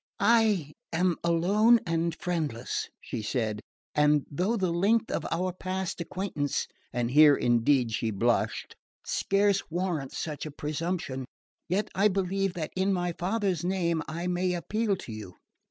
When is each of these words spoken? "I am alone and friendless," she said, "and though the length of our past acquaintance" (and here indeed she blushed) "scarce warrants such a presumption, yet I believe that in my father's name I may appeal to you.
"I 0.19 0.73
am 0.91 1.17
alone 1.23 1.79
and 1.85 2.15
friendless," 2.19 2.89
she 3.01 3.21
said, 3.21 3.59
"and 3.93 4.25
though 4.31 4.57
the 4.57 4.71
length 4.71 5.11
of 5.11 5.27
our 5.29 5.53
past 5.53 6.01
acquaintance" 6.01 6.65
(and 6.91 7.11
here 7.11 7.35
indeed 7.35 7.91
she 7.91 8.09
blushed) 8.09 8.75
"scarce 9.05 9.69
warrants 9.69 10.17
such 10.17 10.43
a 10.47 10.51
presumption, 10.51 11.25
yet 11.69 11.87
I 11.93 12.07
believe 12.07 12.55
that 12.55 12.71
in 12.75 12.91
my 12.91 13.13
father's 13.19 13.63
name 13.63 14.01
I 14.07 14.25
may 14.25 14.53
appeal 14.55 14.95
to 14.95 15.11
you. 15.11 15.35